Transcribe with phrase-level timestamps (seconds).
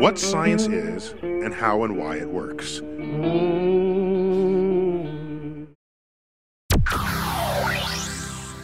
[0.00, 2.80] what science is and how and why it works.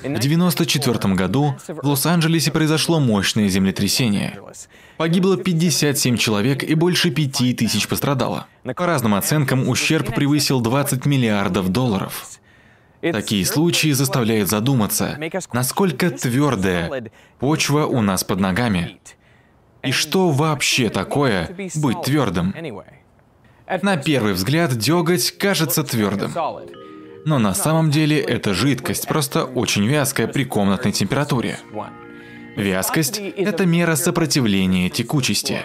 [0.03, 4.41] В 1994 году в Лос-Анджелесе произошло мощное землетрясение.
[4.97, 8.47] Погибло 57 человек и больше 5 тысяч пострадало.
[8.77, 12.41] По разным оценкам, ущерб превысил 20 миллиардов долларов.
[13.03, 15.19] Такие случаи заставляют задуматься,
[15.53, 18.99] насколько твердая почва у нас под ногами.
[19.87, 22.55] И что вообще такое быть твердым?
[23.83, 26.33] На первый взгляд деготь кажется твердым.
[27.25, 31.59] Но на самом деле это жидкость, просто очень вязкая при комнатной температуре.
[32.57, 35.63] Вязкость– это мера сопротивления текучести.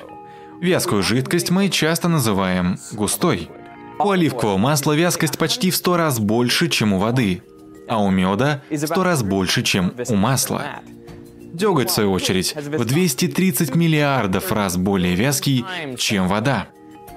[0.59, 3.49] Вязкую жидкость мы часто называем густой.
[3.99, 7.43] У оливкового масла вязкость почти в 100 раз больше, чем у воды,
[7.87, 10.81] а у меда в 100 раз больше, чем у масла.
[11.53, 15.65] Деготь, в свою очередь, в 230 миллиардов раз более вязкий,
[15.97, 16.67] чем вода.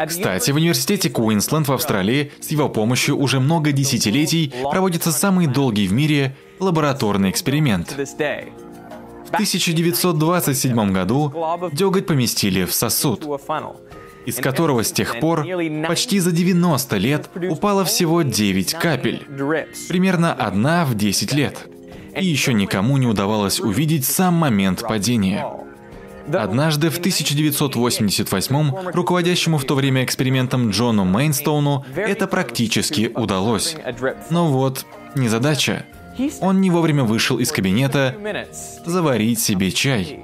[0.06, 5.86] Кстати, в университете Куинсленд в Австралии с его помощью уже много десятилетий проводится самый долгий
[5.86, 7.90] в мире лабораторный эксперимент.
[7.90, 11.32] В 1927 году
[11.72, 13.24] деготь поместили в сосуд,
[14.26, 15.46] из которого с тех пор
[15.86, 19.22] почти за 90 лет упало всего 9 капель,
[19.88, 21.68] примерно одна в 10 лет.
[22.16, 25.46] И еще никому не удавалось увидеть сам момент падения.
[26.32, 33.76] Однажды в 1988 руководящему в то время экспериментом Джону Мейнстоуну это практически удалось.
[34.30, 35.84] Но вот незадача.
[36.40, 38.14] Он не вовремя вышел из кабинета
[38.86, 40.20] заварить себе чай.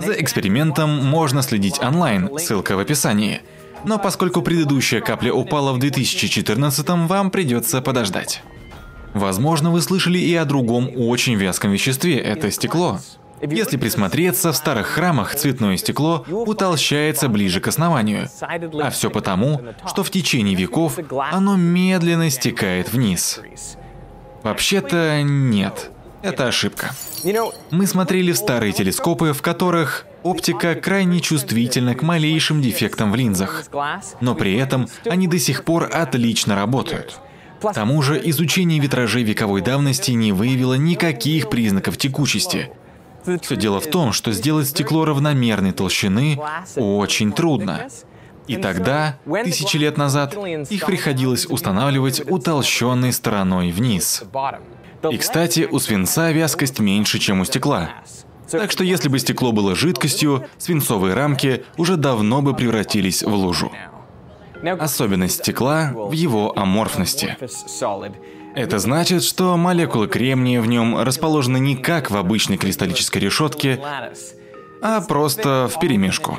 [0.00, 3.40] За экспериментом можно следить онлайн, ссылка в описании.
[3.84, 8.42] Но поскольку предыдущая капля упала в 2014, вам придется подождать.
[9.16, 13.00] Возможно, вы слышали и о другом очень вязком веществе– это стекло.
[13.40, 18.28] Если присмотреться, в старых храмах цветное стекло утолщается ближе к основанию.
[18.40, 20.98] А все потому, что в течение веков
[21.32, 23.40] оно медленно стекает вниз.
[24.42, 25.90] Вообще-то нет.
[26.20, 26.90] Это ошибка.
[27.70, 33.64] Мы смотрели в старые телескопы, в которых оптика крайне чувствительна к малейшим дефектам в линзах,
[34.20, 37.18] но при этом они до сих пор отлично работают.
[37.70, 42.70] К тому же изучение витражей вековой давности не выявило никаких признаков текучести.
[43.42, 46.38] Все дело в том, что сделать стекло равномерной толщины
[46.76, 47.88] очень трудно.
[48.46, 50.36] И тогда, тысячи лет назад,
[50.70, 54.22] их приходилось устанавливать утолщенной стороной вниз.
[55.10, 57.90] И, кстати, у свинца вязкость меньше, чем у стекла.
[58.50, 63.72] Так что если бы стекло было жидкостью, свинцовые рамки уже давно бы превратились в лужу.
[64.78, 67.36] Особенность стекла в его аморфности.
[68.54, 73.80] Это значит, что молекулы кремния в нем расположены не как в обычной кристаллической решетке,
[74.80, 76.36] а просто в перемешку.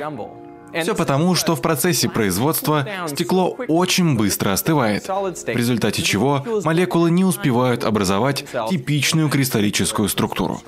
[0.72, 7.24] Все потому, что в процессе производства стекло очень быстро остывает, в результате чего молекулы не
[7.24, 10.60] успевают образовать типичную кристаллическую структуру.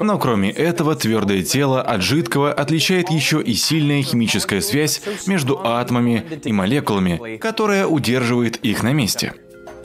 [0.00, 6.24] Но кроме этого, твердое тело от жидкого отличает еще и сильная химическая связь между атомами
[6.44, 9.34] и молекулами, которая удерживает их на месте.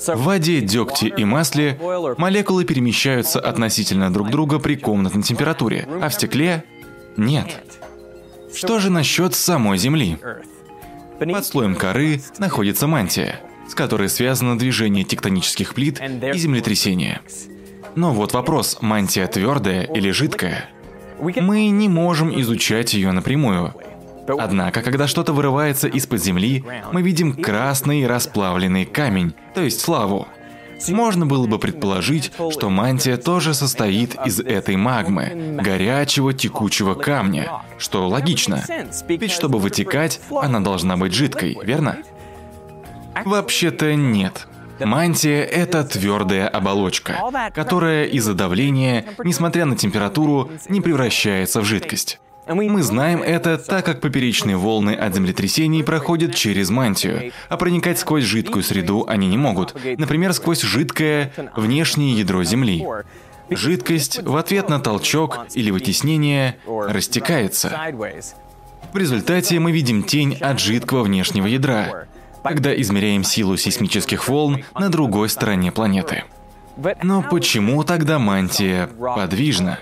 [0.08, 1.78] В воде, дегте и масле
[2.18, 6.64] молекулы перемещаются относительно друг друга при комнатной температуре, а в стекле–
[7.18, 7.62] нет.
[8.66, 10.18] Что же насчет самой Земли?
[11.20, 13.40] Под слоем коры находится мантия,
[13.70, 17.22] с которой связано движение тектонических плит и землетрясения.
[17.96, 20.72] Но вот вопрос, мантия твердая или жидкая?
[21.20, 23.76] Мы не можем изучать ее напрямую.
[24.28, 30.28] Однако, когда что-то вырывается из-под земли, мы видим красный расплавленный камень, то есть лаву.
[30.90, 38.08] Можно было бы предположить, что мантия тоже состоит из этой магмы, горячего текучего камня, что
[38.08, 38.64] логично.
[39.08, 41.98] Ведь чтобы вытекать, она должна быть жидкой, верно?
[43.24, 44.48] Вообще-то нет.
[44.80, 52.20] Мантия– это твердая оболочка, которая из-за давления, несмотря на температуру, не превращается в жидкость.
[52.48, 58.24] Мы знаем это, так как поперечные волны от землетрясений проходят через мантию, а проникать сквозь
[58.24, 62.86] жидкую среду они не могут, например, сквозь жидкое внешнее ядро Земли.
[63.50, 67.80] Жидкость в ответ на толчок или вытеснение растекается.
[68.94, 72.08] В результате мы видим тень от жидкого внешнего ядра,
[72.44, 76.24] когда измеряем силу сейсмических волн на другой стороне планеты.
[77.04, 79.80] Но почему тогда мантия подвижна?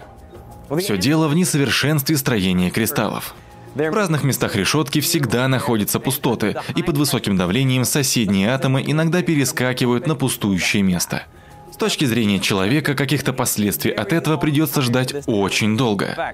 [0.79, 3.35] Все дело в несовершенстве строения кристаллов.
[3.75, 10.05] В разных местах решетки всегда находятся пустоты, и под высоким давлением соседние атомы иногда перескакивают
[10.05, 11.23] на пустующее место.
[11.71, 16.33] С точки зрения человека, каких-то последствий от этого придется ждать очень долго.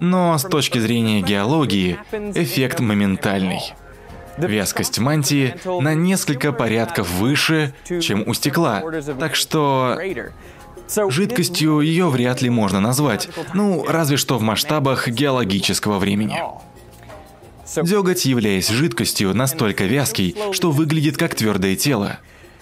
[0.00, 1.98] Но с точки зрения геологии,
[2.34, 3.60] эффект моментальный.
[4.36, 8.82] Вязкость мантии на несколько порядков выше, чем у стекла,
[9.20, 9.96] так что
[11.08, 16.38] жидкостью ее вряд ли можно назвать, ну, разве что в масштабах геологического времени.
[17.82, 22.18] Деготь, являясь жидкостью, настолько вязкий, что выглядит как твердое тело.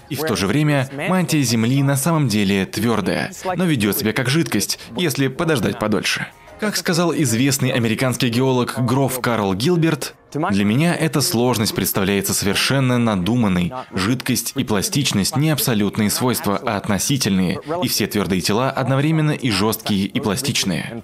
[0.08, 4.28] И в то же время мантия Земли на самом деле твердая, но ведет себя как
[4.28, 6.26] жидкость, если подождать подольше.
[6.60, 13.72] Как сказал известный американский геолог Гроф Карл Гилберт, для меня эта сложность представляется совершенно надуманной.
[13.94, 20.04] Жидкость и пластичность не абсолютные свойства, а относительные, и все твердые тела одновременно и жесткие,
[20.04, 21.02] и пластичные.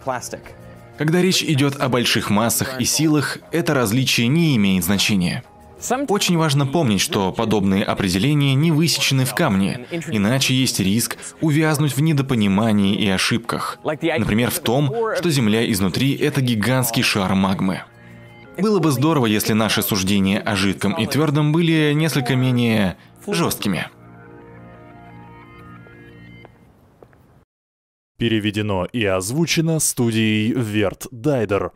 [0.99, 5.43] Когда речь идет о больших массах и силах, это различие не имеет значения.
[6.08, 12.00] Очень важно помнить, что подобные определения не высечены в камне, иначе есть риск увязнуть в
[12.00, 13.78] недопонимании и ошибках.
[13.84, 17.82] Например, в том, что Земля изнутри— это гигантский шар магмы.
[18.58, 22.96] Было бы здорово, если наши суждения о жидком и твердом были несколько менее
[23.26, 23.88] жесткими.
[28.18, 31.72] Переведено и озвучено студией Верт Дайдер.